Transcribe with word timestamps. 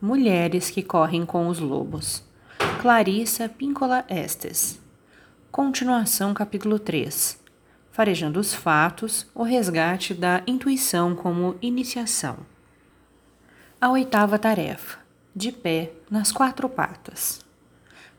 Mulheres 0.00 0.68
que 0.68 0.82
correm 0.82 1.24
com 1.24 1.48
os 1.48 1.58
lobos. 1.58 2.22
Clarissa 2.82 3.48
Píncola 3.48 4.04
Estes. 4.10 4.78
Continuação, 5.50 6.34
capítulo 6.34 6.78
3. 6.78 7.42
Farejando 7.92 8.38
os 8.38 8.52
fatos, 8.52 9.26
o 9.34 9.42
resgate 9.42 10.12
da 10.12 10.42
intuição 10.46 11.16
como 11.16 11.56
iniciação. 11.62 12.36
A 13.80 13.88
oitava 13.88 14.38
tarefa. 14.38 14.98
De 15.34 15.50
pé, 15.50 15.92
nas 16.10 16.30
quatro 16.30 16.68
patas. 16.68 17.40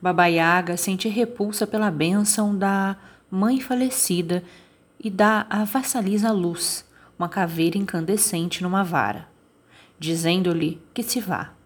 Baba 0.01 0.25
Yaga 0.25 0.77
sente 0.77 1.07
repulsa 1.07 1.67
pela 1.67 1.91
bênção 1.91 2.57
da 2.57 2.97
mãe 3.29 3.61
falecida 3.61 4.43
e 4.99 5.11
dá 5.11 5.45
à 5.47 5.63
vassalisa 5.63 6.31
luz, 6.31 6.83
uma 7.19 7.29
caveira 7.29 7.77
incandescente 7.77 8.63
numa 8.63 8.83
vara, 8.83 9.29
dizendo-lhe 9.99 10.81
que 10.91 11.03
se 11.03 11.19
vá. 11.19 11.56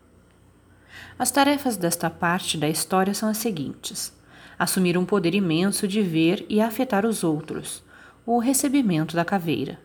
As 1.17 1.29
tarefas 1.31 1.77
desta 1.77 2.09
parte 2.09 2.57
da 2.57 2.67
história 2.67 3.13
são 3.13 3.29
as 3.29 3.37
seguintes: 3.37 4.11
assumir 4.57 4.97
um 4.97 5.05
poder 5.05 5.35
imenso 5.35 5.87
de 5.87 6.01
ver 6.01 6.45
e 6.49 6.61
afetar 6.61 7.05
os 7.05 7.23
outros, 7.23 7.83
o 8.25 8.39
recebimento 8.39 9.15
da 9.15 9.25
caveira. 9.25 9.79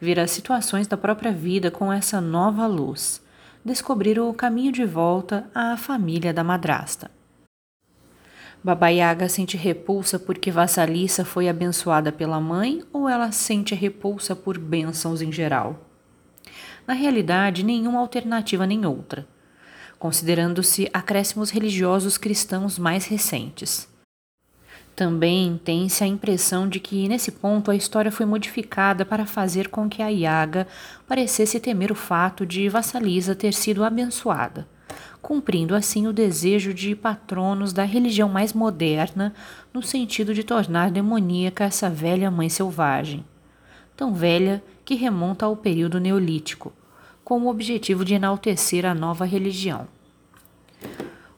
Ver 0.00 0.18
as 0.20 0.30
situações 0.30 0.86
da 0.86 0.96
própria 0.96 1.32
vida 1.32 1.70
com 1.70 1.92
essa 1.92 2.20
nova 2.20 2.66
luz, 2.66 3.22
descobrir 3.64 4.18
o 4.18 4.32
caminho 4.32 4.72
de 4.72 4.84
volta 4.84 5.48
à 5.54 5.76
família 5.76 6.32
da 6.32 6.44
madrasta. 6.44 7.10
Baba 8.62 8.88
Yaga 8.88 9.28
sente 9.28 9.56
repulsa 9.56 10.18
porque 10.18 10.50
Vassalissa 10.50 11.24
foi 11.24 11.48
abençoada 11.48 12.10
pela 12.10 12.40
mãe 12.40 12.82
ou 12.92 13.08
ela 13.08 13.30
sente 13.30 13.74
repulsa 13.74 14.34
por 14.34 14.58
bênçãos 14.58 15.22
em 15.22 15.30
geral? 15.30 15.86
Na 16.86 16.94
realidade, 16.94 17.62
nenhuma 17.62 18.00
alternativa 18.00 18.66
nem 18.66 18.84
outra 18.84 19.26
considerando-se 19.98 20.88
acréscimos 20.92 21.50
religiosos 21.50 22.16
cristãos 22.16 22.78
mais 22.78 23.06
recentes. 23.06 23.88
Também 24.98 25.60
tem-se 25.64 26.02
a 26.02 26.06
impressão 26.08 26.68
de 26.68 26.80
que, 26.80 27.08
nesse 27.08 27.30
ponto, 27.30 27.70
a 27.70 27.76
história 27.76 28.10
foi 28.10 28.26
modificada 28.26 29.04
para 29.04 29.26
fazer 29.26 29.68
com 29.68 29.88
que 29.88 30.02
a 30.02 30.08
Iaga 30.08 30.66
parecesse 31.06 31.60
temer 31.60 31.92
o 31.92 31.94
fato 31.94 32.44
de 32.44 32.68
Vassalisa 32.68 33.32
ter 33.32 33.54
sido 33.54 33.84
abençoada, 33.84 34.66
cumprindo 35.22 35.76
assim 35.76 36.08
o 36.08 36.12
desejo 36.12 36.74
de 36.74 36.96
patronos 36.96 37.72
da 37.72 37.84
religião 37.84 38.28
mais 38.28 38.52
moderna, 38.52 39.32
no 39.72 39.84
sentido 39.84 40.34
de 40.34 40.42
tornar 40.42 40.90
demoníaca 40.90 41.62
essa 41.62 41.88
velha 41.88 42.28
mãe 42.28 42.48
selvagem, 42.48 43.24
tão 43.96 44.12
velha 44.12 44.60
que 44.84 44.96
remonta 44.96 45.46
ao 45.46 45.56
período 45.56 46.00
neolítico, 46.00 46.72
com 47.28 47.42
o 47.42 47.48
objetivo 47.48 48.06
de 48.06 48.14
enaltecer 48.14 48.86
a 48.86 48.94
nova 48.94 49.26
religião. 49.26 49.86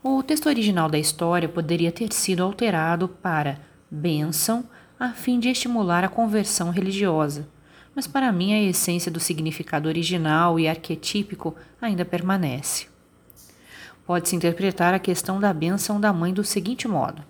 O 0.00 0.22
texto 0.22 0.46
original 0.46 0.88
da 0.88 0.96
história 0.96 1.48
poderia 1.48 1.90
ter 1.90 2.12
sido 2.12 2.44
alterado 2.44 3.08
para 3.08 3.58
bênção 3.90 4.64
a 5.00 5.08
fim 5.08 5.40
de 5.40 5.48
estimular 5.48 6.04
a 6.04 6.08
conversão 6.08 6.70
religiosa, 6.70 7.48
mas 7.92 8.06
para 8.06 8.30
mim 8.30 8.52
a 8.52 8.62
essência 8.62 9.10
do 9.10 9.18
significado 9.18 9.88
original 9.88 10.60
e 10.60 10.68
arquetípico 10.68 11.56
ainda 11.82 12.04
permanece. 12.04 12.86
Pode-se 14.06 14.36
interpretar 14.36 14.94
a 14.94 15.00
questão 15.00 15.40
da 15.40 15.52
bênção 15.52 16.00
da 16.00 16.12
mãe 16.12 16.32
do 16.32 16.44
seguinte 16.44 16.86
modo: 16.86 17.20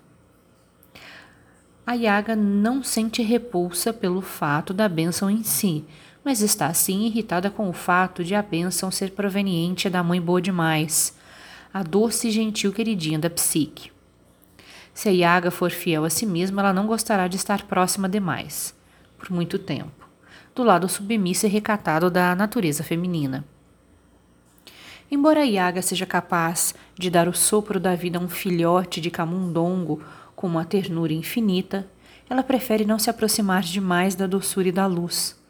a 1.83 1.93
Yaga 1.93 2.35
não 2.35 2.83
sente 2.83 3.23
repulsa 3.23 3.91
pelo 3.91 4.21
fato 4.21 4.71
da 4.71 4.87
bênção 4.87 5.31
em 5.31 5.41
si, 5.41 5.83
mas 6.23 6.41
está 6.41 6.73
sim 6.73 7.05
irritada 7.05 7.49
com 7.49 7.67
o 7.67 7.73
fato 7.73 8.23
de 8.23 8.35
a 8.35 8.41
bênção 8.41 8.91
ser 8.91 9.11
proveniente 9.11 9.89
da 9.89 10.03
mãe 10.03 10.21
boa 10.21 10.41
demais, 10.41 11.17
a 11.73 11.81
doce 11.81 12.27
e 12.27 12.31
gentil 12.31 12.71
queridinha 12.71 13.17
da 13.17 13.29
psique. 13.29 13.91
Se 14.93 15.09
a 15.09 15.11
Yaga 15.11 15.49
for 15.49 15.71
fiel 15.71 16.05
a 16.05 16.09
si 16.09 16.25
mesma, 16.25 16.61
ela 16.61 16.73
não 16.73 16.85
gostará 16.85 17.27
de 17.27 17.37
estar 17.37 17.65
próxima 17.65 18.07
demais, 18.07 18.75
por 19.17 19.31
muito 19.31 19.57
tempo, 19.57 20.07
do 20.53 20.63
lado 20.63 20.87
submisso 20.87 21.45
e 21.45 21.49
recatado 21.49 22.11
da 22.11 22.35
natureza 22.35 22.83
feminina. 22.83 23.43
Embora 25.09 25.41
a 25.41 25.43
Yaga 25.43 25.81
seja 25.81 26.05
capaz 26.05 26.75
de 26.97 27.09
dar 27.09 27.27
o 27.27 27.33
sopro 27.33 27.79
da 27.79 27.95
vida 27.95 28.19
a 28.19 28.21
um 28.21 28.29
filhote 28.29 29.01
de 29.01 29.09
camundongo 29.09 30.01
com 30.35 30.47
uma 30.47 30.65
ternura 30.65 31.13
infinita, 31.13 31.87
ela 32.29 32.43
prefere 32.43 32.85
não 32.85 32.99
se 32.99 33.09
aproximar 33.09 33.63
demais 33.63 34.15
da 34.15 34.27
doçura 34.27 34.69
e 34.69 34.71
da 34.71 34.85
luz 34.85 35.40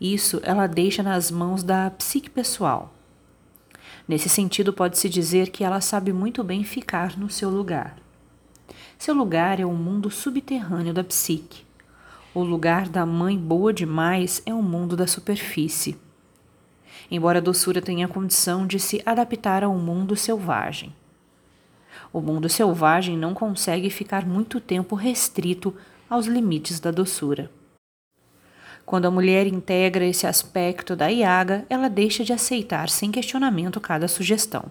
isso 0.00 0.40
ela 0.42 0.66
deixa 0.66 1.02
nas 1.02 1.30
mãos 1.30 1.62
da 1.62 1.90
psique 1.90 2.30
pessoal. 2.30 2.94
Nesse 4.08 4.28
sentido, 4.28 4.72
pode-se 4.72 5.08
dizer 5.08 5.50
que 5.50 5.62
ela 5.62 5.80
sabe 5.80 6.12
muito 6.12 6.42
bem 6.42 6.64
ficar 6.64 7.18
no 7.18 7.28
seu 7.28 7.50
lugar. 7.50 7.96
Seu 8.98 9.14
lugar 9.14 9.60
é 9.60 9.64
o 9.64 9.72
mundo 9.72 10.10
subterrâneo 10.10 10.94
da 10.94 11.04
psique. 11.04 11.64
O 12.34 12.42
lugar 12.42 12.88
da 12.88 13.04
mãe 13.04 13.36
boa 13.36 13.72
demais 13.72 14.42
é 14.46 14.54
o 14.54 14.62
mundo 14.62 14.96
da 14.96 15.06
superfície. 15.06 15.98
Embora 17.10 17.38
a 17.38 17.42
doçura 17.42 17.82
tenha 17.82 18.08
condição 18.08 18.66
de 18.66 18.78
se 18.78 19.02
adaptar 19.04 19.64
ao 19.64 19.74
mundo 19.76 20.16
selvagem. 20.16 20.94
O 22.12 22.20
mundo 22.20 22.48
selvagem 22.48 23.16
não 23.16 23.34
consegue 23.34 23.90
ficar 23.90 24.26
muito 24.26 24.60
tempo 24.60 24.94
restrito 24.94 25.74
aos 26.08 26.26
limites 26.26 26.80
da 26.80 26.90
doçura. 26.90 27.50
Quando 28.90 29.06
a 29.06 29.10
mulher 29.12 29.46
integra 29.46 30.04
esse 30.04 30.26
aspecto 30.26 30.96
da 30.96 31.06
iaga, 31.06 31.64
ela 31.70 31.88
deixa 31.88 32.24
de 32.24 32.32
aceitar 32.32 32.88
sem 32.88 33.12
questionamento 33.12 33.80
cada 33.80 34.08
sugestão, 34.08 34.64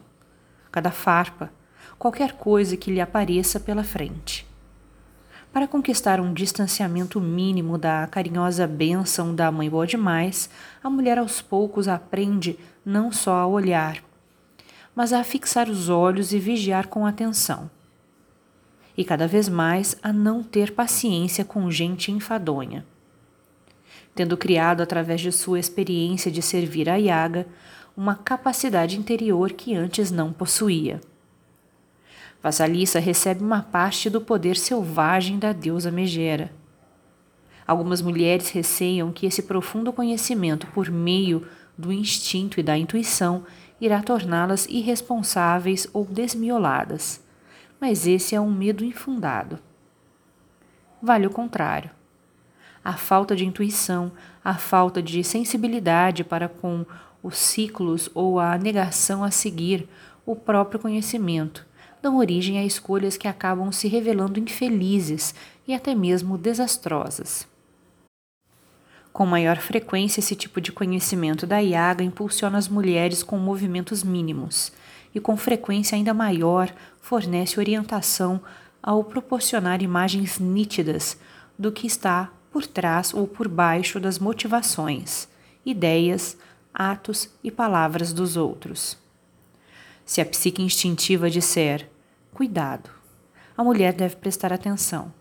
cada 0.69 0.91
farpa, 0.91 1.49
qualquer 1.97 2.33
coisa 2.33 2.75
que 2.75 2.91
lhe 2.91 2.99
apareça 2.99 3.61
pela 3.61 3.81
frente. 3.81 4.45
Para 5.53 5.69
conquistar 5.69 6.19
um 6.19 6.33
distanciamento 6.33 7.21
mínimo 7.21 7.77
da 7.77 8.07
carinhosa 8.07 8.67
bênção 8.67 9.33
da 9.33 9.49
mãe 9.53 9.69
boa 9.69 9.87
demais, 9.87 10.49
a 10.83 10.89
mulher 10.89 11.17
aos 11.17 11.41
poucos 11.41 11.87
aprende 11.87 12.59
não 12.83 13.13
só 13.13 13.35
a 13.35 13.47
olhar, 13.47 14.03
mas 14.93 15.13
a 15.13 15.23
fixar 15.23 15.69
os 15.69 15.87
olhos 15.87 16.33
e 16.33 16.39
vigiar 16.39 16.87
com 16.87 17.05
atenção. 17.05 17.71
E 18.97 19.05
cada 19.05 19.29
vez 19.29 19.47
mais 19.47 19.95
a 20.03 20.11
não 20.11 20.43
ter 20.43 20.73
paciência 20.73 21.45
com 21.45 21.71
gente 21.71 22.11
enfadonha 22.11 22.85
tendo 24.15 24.37
criado 24.37 24.81
através 24.81 25.21
de 25.21 25.31
sua 25.31 25.59
experiência 25.59 26.31
de 26.31 26.41
servir 26.41 26.89
a 26.89 26.95
Yaga 26.95 27.47
uma 27.95 28.15
capacidade 28.15 28.97
interior 28.97 29.51
que 29.51 29.75
antes 29.75 30.11
não 30.11 30.31
possuía. 30.31 31.01
Vassalissa 32.41 32.99
recebe 32.99 33.43
uma 33.43 33.61
parte 33.61 34.09
do 34.09 34.21
poder 34.21 34.55
selvagem 34.55 35.37
da 35.37 35.51
deusa 35.51 35.91
Megera. 35.91 36.51
Algumas 37.67 38.01
mulheres 38.01 38.49
receiam 38.49 39.11
que 39.11 39.25
esse 39.25 39.43
profundo 39.43 39.91
conhecimento 39.91 40.65
por 40.67 40.89
meio 40.89 41.45
do 41.77 41.91
instinto 41.91 42.59
e 42.59 42.63
da 42.63 42.77
intuição 42.77 43.43
irá 43.79 44.01
torná-las 44.01 44.65
irresponsáveis 44.67 45.87
ou 45.93 46.05
desmioladas, 46.05 47.21
mas 47.79 48.07
esse 48.07 48.33
é 48.33 48.41
um 48.41 48.51
medo 48.51 48.83
infundado. 48.83 49.59
Vale 51.01 51.27
o 51.27 51.29
contrário 51.29 51.98
a 52.89 52.93
falta 52.93 53.35
de 53.35 53.45
intuição, 53.45 54.11
a 54.43 54.55
falta 54.55 54.99
de 54.99 55.23
sensibilidade 55.23 56.23
para 56.23 56.49
com 56.49 56.83
os 57.21 57.37
ciclos 57.37 58.09
ou 58.15 58.39
a 58.39 58.57
negação 58.57 59.23
a 59.23 59.29
seguir 59.29 59.87
o 60.25 60.35
próprio 60.35 60.79
conhecimento 60.79 61.67
dão 62.01 62.17
origem 62.17 62.57
a 62.57 62.65
escolhas 62.65 63.15
que 63.15 63.27
acabam 63.27 63.71
se 63.71 63.87
revelando 63.87 64.39
infelizes 64.39 65.35
e 65.67 65.73
até 65.75 65.93
mesmo 65.93 66.35
desastrosas. 66.35 67.47
Com 69.13 69.27
maior 69.27 69.57
frequência, 69.57 70.19
esse 70.19 70.35
tipo 70.35 70.59
de 70.59 70.71
conhecimento 70.71 71.45
da 71.45 71.59
Iaga 71.59 72.03
impulsiona 72.03 72.57
as 72.57 72.67
mulheres 72.67 73.21
com 73.21 73.37
movimentos 73.37 74.03
mínimos 74.03 74.71
e, 75.13 75.19
com 75.19 75.37
frequência 75.37 75.95
ainda 75.95 76.13
maior, 76.13 76.73
fornece 76.99 77.59
orientação 77.59 78.41
ao 78.81 79.03
proporcionar 79.03 79.83
imagens 79.83 80.39
nítidas 80.39 81.19
do 81.55 81.71
que 81.71 81.85
está 81.85 82.31
por 82.51 82.65
trás 82.65 83.13
ou 83.13 83.27
por 83.27 83.47
baixo 83.47 83.99
das 83.99 84.19
motivações, 84.19 85.27
ideias, 85.65 86.37
atos 86.73 87.29
e 87.43 87.51
palavras 87.51 88.13
dos 88.13 88.37
outros. 88.37 88.97
Se 90.05 90.21
a 90.21 90.25
psique 90.25 90.61
instintiva 90.61 91.29
disser 91.29 91.89
cuidado, 92.33 92.89
a 93.55 93.63
mulher 93.63 93.93
deve 93.93 94.15
prestar 94.15 94.53
atenção. 94.53 95.13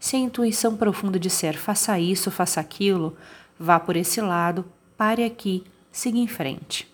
Se 0.00 0.16
a 0.16 0.18
intuição 0.18 0.76
profunda 0.76 1.18
disser 1.18 1.58
faça 1.58 1.98
isso, 1.98 2.30
faça 2.30 2.60
aquilo, 2.60 3.16
vá 3.58 3.80
por 3.80 3.96
esse 3.96 4.20
lado, 4.20 4.64
pare 4.96 5.24
aqui, 5.24 5.64
siga 5.90 6.18
em 6.18 6.28
frente. 6.28 6.88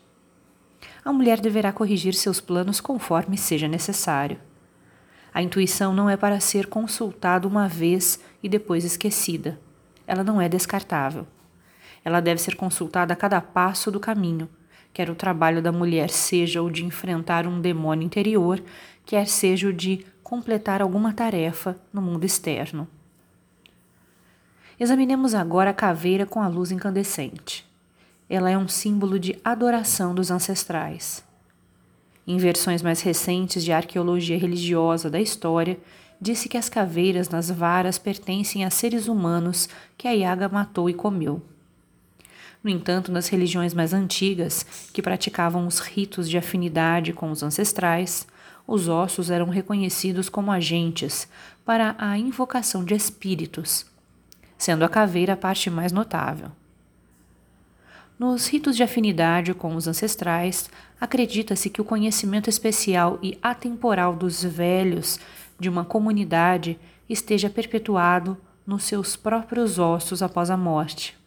A 1.05 1.13
mulher 1.13 1.41
deverá 1.41 1.71
corrigir 1.71 2.15
seus 2.15 2.41
planos 2.41 2.81
conforme 2.81 3.37
seja 3.37 3.69
necessário. 3.69 4.39
A 5.35 5.43
intuição 5.43 5.93
não 5.93 6.09
é 6.09 6.17
para 6.17 6.39
ser 6.39 6.69
consultada 6.69 7.49
uma 7.49 7.67
vez 7.67 8.21
e 8.41 8.49
depois 8.49 8.85
esquecida. 8.85 9.59
Ela 10.07 10.23
não 10.23 10.41
é 10.41 10.49
descartável. 10.49 11.27
Ela 12.05 12.21
deve 12.21 12.41
ser 12.41 12.55
consultada 12.55 13.13
a 13.13 13.17
cada 13.17 13.41
passo 13.41 13.91
do 13.91 13.99
caminho, 13.99 14.49
quer 14.93 15.11
o 15.11 15.15
trabalho 15.17 15.61
da 15.61 15.73
mulher 15.73 16.09
seja 16.09 16.63
o 16.63 16.71
de 16.71 16.85
enfrentar 16.85 17.49
um 17.49 17.61
demônio 17.61 18.07
interior, 18.07 18.63
quer 19.05 19.27
seja 19.27 19.67
o 19.69 19.73
de 19.73 20.07
completar 20.23 20.81
alguma 20.81 21.13
tarefa 21.13 21.77
no 21.93 22.01
mundo 22.01 22.25
externo. 22.25 22.87
Examinemos 24.79 25.35
agora 25.35 25.71
a 25.71 25.75
caveira 25.75 26.27
com 26.27 26.41
a 26.41 26.47
luz 26.47 26.71
incandescente. 26.71 27.67
Ela 28.29 28.51
é 28.51 28.59
um 28.59 28.69
símbolo 28.69 29.19
de 29.19 29.37
adoração 29.45 30.15
dos 30.15 30.31
ancestrais. 30.31 31.25
Em 32.27 32.39
versões 32.39 32.83
mais 32.83 33.03
recentes 33.03 33.63
de 33.63 33.73
arqueologia 33.73 34.39
religiosa 34.39 35.11
da 35.11 35.21
história, 35.21 35.79
disse 36.21 36.49
que 36.49 36.57
as 36.57 36.69
caveiras 36.69 37.29
nas 37.29 37.51
varas 37.51 37.99
pertencem 37.99 38.65
a 38.65 38.71
seres 38.71 39.09
humanos 39.09 39.69
que 39.97 40.09
a 40.09 40.13
Yaga 40.13 40.49
matou 40.49 40.89
e 40.89 40.95
comeu. 40.95 41.43
No 42.63 42.71
entanto, 42.71 43.13
nas 43.13 43.29
religiões 43.29 43.75
mais 43.75 43.93
antigas, 43.93 44.65
que 44.91 45.03
praticavam 45.03 45.67
os 45.67 45.81
ritos 45.81 46.31
de 46.31 46.39
afinidade 46.39 47.13
com 47.13 47.31
os 47.31 47.43
ancestrais, 47.43 48.27
os 48.67 48.89
ossos 48.89 49.31
eram 49.31 49.51
reconhecidos 49.51 50.31
como 50.31 50.51
agentes 50.51 51.29
para 51.63 51.95
a 51.99 52.17
invocação 52.17 52.83
de 52.83 52.95
espíritos, 52.95 53.85
sendo 54.57 54.83
a 54.83 54.89
caveira 54.89 55.35
a 55.35 55.37
parte 55.37 55.69
mais 55.69 55.93
notável. 55.93 56.51
Nos 58.17 58.47
ritos 58.47 58.77
de 58.77 58.83
afinidade 58.85 59.53
com 59.53 59.75
os 59.75 59.89
ancestrais, 59.89 60.71
acredita-se 61.01 61.69
que 61.69 61.81
o 61.81 61.85
conhecimento 61.85 62.49
especial 62.49 63.19
e 63.21 63.37
atemporal 63.43 64.15
dos 64.15 64.45
velhos 64.45 65.19
de 65.59 65.69
uma 65.69 65.85
comunidade 65.85 66.79
esteja 67.09 67.51
perpetuado 67.51 68.37
nos 68.65 68.85
seus 68.85 69.17
próprios 69.17 69.81
ossos 69.81 70.23
após 70.23 70.49
a 70.49 70.57
morte. 70.57 71.19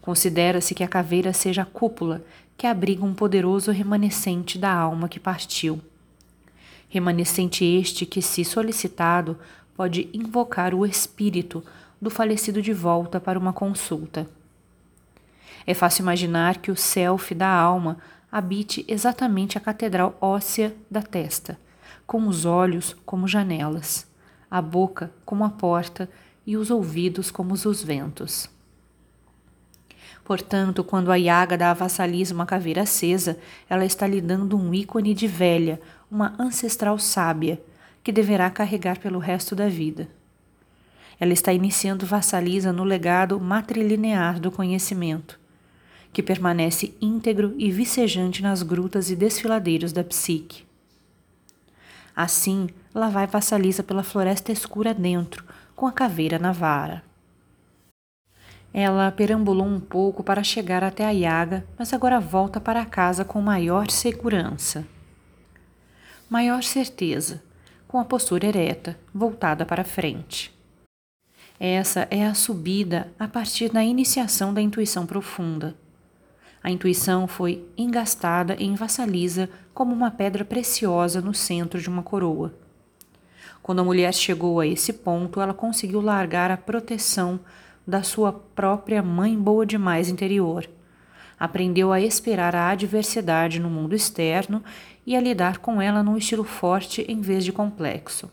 Considera-se 0.00 0.74
que 0.74 0.82
a 0.82 0.88
caveira 0.88 1.34
seja 1.34 1.62
a 1.62 1.66
cúpula 1.66 2.24
que 2.56 2.66
abriga 2.66 3.04
um 3.04 3.12
poderoso 3.12 3.70
remanescente 3.70 4.58
da 4.58 4.72
alma 4.72 5.06
que 5.06 5.20
partiu. 5.20 5.82
Remanescente 6.88 7.62
este 7.62 8.06
que, 8.06 8.22
se 8.22 8.42
solicitado, 8.42 9.38
pode 9.76 10.08
invocar 10.14 10.74
o 10.74 10.86
espírito 10.86 11.62
do 12.00 12.08
falecido 12.08 12.62
de 12.62 12.72
volta 12.72 13.20
para 13.20 13.38
uma 13.38 13.52
consulta. 13.52 14.26
É 15.68 15.74
fácil 15.74 16.00
imaginar 16.00 16.56
que 16.56 16.70
o 16.70 16.76
self 16.76 17.34
da 17.34 17.46
alma 17.46 17.98
habite 18.32 18.86
exatamente 18.88 19.58
a 19.58 19.60
catedral 19.60 20.16
óssea 20.18 20.74
da 20.90 21.02
testa, 21.02 21.58
com 22.06 22.26
os 22.26 22.46
olhos 22.46 22.96
como 23.04 23.28
janelas, 23.28 24.06
a 24.50 24.62
boca 24.62 25.12
como 25.26 25.44
a 25.44 25.50
porta 25.50 26.08
e 26.46 26.56
os 26.56 26.70
ouvidos 26.70 27.30
como 27.30 27.52
os 27.52 27.84
ventos. 27.84 28.48
Portanto, 30.24 30.82
quando 30.82 31.12
a 31.12 31.16
Yaga 31.16 31.58
dá 31.58 31.70
a 31.70 31.74
vassaliza 31.74 32.32
uma 32.32 32.46
caveira 32.46 32.84
acesa, 32.84 33.38
ela 33.68 33.84
está 33.84 34.06
lhe 34.06 34.22
dando 34.22 34.56
um 34.56 34.72
ícone 34.72 35.12
de 35.12 35.26
velha, 35.26 35.78
uma 36.10 36.34
ancestral 36.38 36.98
sábia, 36.98 37.60
que 38.02 38.10
deverá 38.10 38.48
carregar 38.48 38.98
pelo 39.00 39.18
resto 39.18 39.54
da 39.54 39.68
vida. 39.68 40.08
Ela 41.20 41.34
está 41.34 41.52
iniciando 41.52 42.06
vassaliza 42.06 42.72
no 42.72 42.84
legado 42.84 43.38
matrilinear 43.38 44.40
do 44.40 44.50
conhecimento, 44.50 45.37
que 46.18 46.22
permanece 46.24 46.92
íntegro 47.00 47.54
e 47.56 47.70
vicejante 47.70 48.42
nas 48.42 48.64
grutas 48.64 49.08
e 49.08 49.14
desfiladeiros 49.14 49.92
da 49.92 50.02
psique. 50.02 50.64
Assim, 52.16 52.68
lá 52.92 53.08
vai 53.08 53.28
vassaliza 53.28 53.84
pela 53.84 54.02
floresta 54.02 54.50
escura 54.50 54.92
dentro, 54.92 55.44
com 55.76 55.86
a 55.86 55.92
caveira 55.92 56.36
na 56.36 56.50
vara. 56.50 57.04
Ela 58.74 59.12
perambulou 59.12 59.64
um 59.64 59.78
pouco 59.78 60.24
para 60.24 60.42
chegar 60.42 60.82
até 60.82 61.06
a 61.06 61.10
Yaga, 61.10 61.64
mas 61.78 61.92
agora 61.92 62.18
volta 62.18 62.60
para 62.60 62.84
casa 62.84 63.24
com 63.24 63.40
maior 63.40 63.88
segurança. 63.88 64.84
Maior 66.28 66.64
certeza, 66.64 67.44
com 67.86 67.96
a 68.00 68.04
postura 68.04 68.48
ereta, 68.48 68.98
voltada 69.14 69.64
para 69.64 69.84
frente. 69.84 70.52
Essa 71.60 72.08
é 72.10 72.26
a 72.26 72.34
subida 72.34 73.06
a 73.16 73.28
partir 73.28 73.70
da 73.70 73.84
iniciação 73.84 74.52
da 74.52 74.60
intuição 74.60 75.06
profunda. 75.06 75.76
A 76.62 76.70
intuição 76.70 77.28
foi 77.28 77.64
engastada 77.76 78.56
em 78.58 78.74
vassaliza 78.74 79.48
como 79.72 79.94
uma 79.94 80.10
pedra 80.10 80.44
preciosa 80.44 81.20
no 81.20 81.32
centro 81.32 81.80
de 81.80 81.88
uma 81.88 82.02
coroa. 82.02 82.52
Quando 83.62 83.80
a 83.80 83.84
mulher 83.84 84.12
chegou 84.12 84.58
a 84.58 84.66
esse 84.66 84.92
ponto, 84.92 85.40
ela 85.40 85.54
conseguiu 85.54 86.00
largar 86.00 86.50
a 86.50 86.56
proteção 86.56 87.38
da 87.86 88.02
sua 88.02 88.32
própria 88.32 89.02
mãe 89.02 89.36
boa 89.36 89.64
demais 89.64 90.08
interior. 90.08 90.68
Aprendeu 91.38 91.92
a 91.92 92.00
esperar 92.00 92.56
a 92.56 92.70
adversidade 92.70 93.60
no 93.60 93.70
mundo 93.70 93.94
externo 93.94 94.62
e 95.06 95.16
a 95.16 95.20
lidar 95.20 95.58
com 95.58 95.80
ela 95.80 96.02
num 96.02 96.16
estilo 96.16 96.44
forte 96.44 97.02
em 97.08 97.20
vez 97.20 97.44
de 97.44 97.52
complexo. 97.52 98.30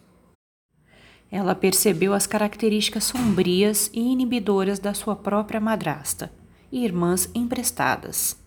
Ela 1.32 1.54
percebeu 1.54 2.14
as 2.14 2.26
características 2.26 3.04
sombrias 3.04 3.90
e 3.94 4.00
inibidoras 4.00 4.80
da 4.80 4.94
sua 4.94 5.16
própria 5.16 5.60
madrasta 5.60 6.32
e 6.76 6.84
irmãs 6.84 7.30
emprestadas, 7.34 8.38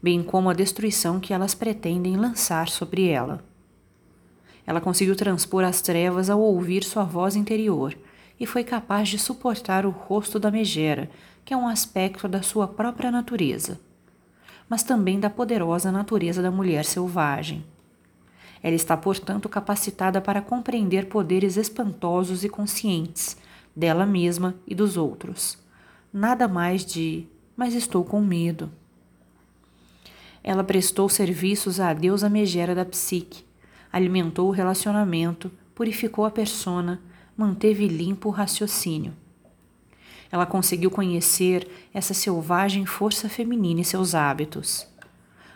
bem 0.00 0.22
como 0.22 0.48
a 0.48 0.52
destruição 0.52 1.18
que 1.18 1.34
elas 1.34 1.52
pretendem 1.52 2.16
lançar 2.16 2.68
sobre 2.68 3.08
ela. 3.08 3.44
Ela 4.64 4.80
conseguiu 4.80 5.16
transpor 5.16 5.64
as 5.64 5.80
trevas 5.80 6.30
ao 6.30 6.40
ouvir 6.40 6.84
sua 6.84 7.02
voz 7.02 7.34
interior 7.34 7.98
e 8.38 8.46
foi 8.46 8.62
capaz 8.62 9.08
de 9.08 9.18
suportar 9.18 9.84
o 9.84 9.90
rosto 9.90 10.38
da 10.38 10.48
megera, 10.48 11.10
que 11.44 11.52
é 11.52 11.56
um 11.56 11.66
aspecto 11.66 12.28
da 12.28 12.40
sua 12.40 12.68
própria 12.68 13.10
natureza, 13.10 13.80
mas 14.68 14.84
também 14.84 15.18
da 15.18 15.28
poderosa 15.28 15.90
natureza 15.90 16.40
da 16.40 16.52
mulher 16.52 16.84
selvagem. 16.84 17.64
Ela 18.62 18.76
está, 18.76 18.96
portanto, 18.96 19.48
capacitada 19.48 20.20
para 20.20 20.40
compreender 20.40 21.08
poderes 21.08 21.56
espantosos 21.56 22.44
e 22.44 22.48
conscientes 22.48 23.36
dela 23.74 24.06
mesma 24.06 24.54
e 24.68 24.72
dos 24.72 24.96
outros. 24.96 25.58
Nada 26.12 26.46
mais 26.46 26.86
de, 26.86 27.26
mas 27.62 27.74
estou 27.74 28.04
com 28.04 28.20
medo. 28.20 28.72
Ela 30.42 30.64
prestou 30.64 31.08
serviços 31.08 31.78
à 31.78 31.94
deusa 31.94 32.28
megera 32.28 32.74
da 32.74 32.84
psique, 32.84 33.44
alimentou 33.92 34.48
o 34.48 34.50
relacionamento, 34.50 35.48
purificou 35.72 36.24
a 36.24 36.30
persona, 36.32 37.00
manteve 37.36 37.86
limpo 37.86 38.28
o 38.28 38.32
raciocínio. 38.32 39.12
Ela 40.28 40.44
conseguiu 40.44 40.90
conhecer 40.90 41.70
essa 41.94 42.12
selvagem 42.12 42.84
força 42.84 43.28
feminina 43.28 43.82
e 43.82 43.84
seus 43.84 44.12
hábitos. 44.12 44.84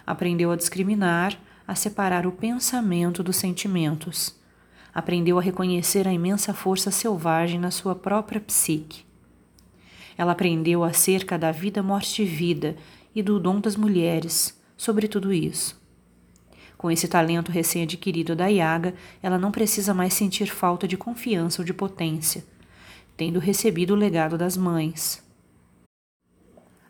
Aprendeu 0.06 0.52
a 0.52 0.56
discriminar, 0.56 1.36
a 1.66 1.74
separar 1.74 2.24
o 2.24 2.30
pensamento 2.30 3.20
dos 3.20 3.34
sentimentos. 3.34 4.32
Aprendeu 4.94 5.40
a 5.40 5.42
reconhecer 5.42 6.06
a 6.06 6.12
imensa 6.12 6.54
força 6.54 6.92
selvagem 6.92 7.58
na 7.58 7.72
sua 7.72 7.96
própria 7.96 8.40
psique. 8.40 9.04
Ela 10.16 10.32
aprendeu 10.32 10.82
acerca 10.82 11.38
da 11.38 11.52
vida, 11.52 11.82
morte 11.82 12.22
e 12.22 12.24
vida 12.24 12.76
e 13.14 13.22
do 13.22 13.38
dom 13.38 13.60
das 13.60 13.76
mulheres, 13.76 14.58
sobre 14.76 15.08
tudo 15.08 15.32
isso. 15.32 15.80
Com 16.76 16.90
esse 16.90 17.08
talento 17.08 17.50
recém-adquirido 17.50 18.36
da 18.36 18.46
Yaga, 18.46 18.94
ela 19.22 19.38
não 19.38 19.50
precisa 19.50 19.94
mais 19.94 20.12
sentir 20.12 20.46
falta 20.46 20.86
de 20.86 20.96
confiança 20.96 21.62
ou 21.62 21.66
de 21.66 21.72
potência, 21.72 22.44
tendo 23.16 23.38
recebido 23.38 23.92
o 23.92 23.96
legado 23.96 24.36
das 24.36 24.56
mães. 24.56 25.24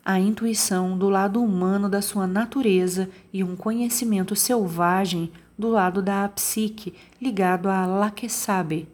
A 0.03 0.19
intuição 0.19 0.97
do 0.97 1.09
lado 1.09 1.41
humano 1.41 1.89
da 1.89 2.01
sua 2.01 2.27
natureza 2.27 3.09
e 3.31 3.43
um 3.43 3.55
conhecimento 3.55 4.35
selvagem 4.35 5.31
do 5.57 5.69
lado 5.69 6.01
da 6.01 6.27
psique 6.29 6.93
ligado 7.21 7.67
a 7.67 7.85
Lakesabe. 7.85 8.87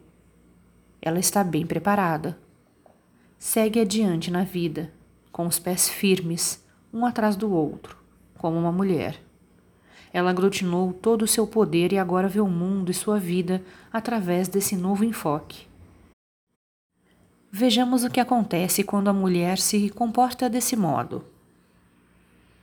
Ela 1.00 1.18
está 1.18 1.44
bem 1.44 1.66
preparada. 1.66 2.38
Segue 3.46 3.78
adiante 3.78 4.30
na 4.30 4.42
vida, 4.42 4.90
com 5.30 5.46
os 5.46 5.58
pés 5.58 5.86
firmes, 5.86 6.64
um 6.90 7.04
atrás 7.04 7.36
do 7.36 7.52
outro, 7.52 7.94
como 8.38 8.58
uma 8.58 8.72
mulher. 8.72 9.20
Ela 10.14 10.30
aglutinou 10.30 10.94
todo 10.94 11.22
o 11.22 11.28
seu 11.28 11.46
poder 11.46 11.92
e 11.92 11.98
agora 11.98 12.26
vê 12.26 12.40
o 12.40 12.48
mundo 12.48 12.90
e 12.90 12.94
sua 12.94 13.20
vida 13.20 13.62
através 13.92 14.48
desse 14.48 14.74
novo 14.74 15.04
enfoque. 15.04 15.66
Vejamos 17.52 18.02
o 18.02 18.08
que 18.08 18.18
acontece 18.18 18.82
quando 18.82 19.08
a 19.08 19.12
mulher 19.12 19.58
se 19.58 19.90
comporta 19.90 20.48
desse 20.48 20.74
modo. 20.74 21.22